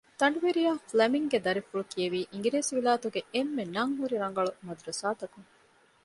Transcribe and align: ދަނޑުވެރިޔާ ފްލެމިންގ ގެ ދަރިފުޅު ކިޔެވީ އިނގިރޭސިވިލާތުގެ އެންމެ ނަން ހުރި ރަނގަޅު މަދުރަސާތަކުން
ދަނޑުވެރިޔާ 0.19 0.71
ފްލެމިންގ 0.87 1.29
ގެ 1.33 1.39
ދަރިފުޅު 1.45 1.83
ކިޔެވީ 1.91 2.21
އިނގިރޭސިވިލާތުގެ 2.31 3.21
އެންމެ 3.33 3.63
ނަން 3.75 3.93
ހުރި 3.99 4.15
ރަނގަޅު 4.23 4.51
މަދުރަސާތަކުން 4.65 5.47